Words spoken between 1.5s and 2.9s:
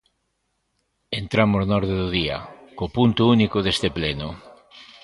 na orde do día, co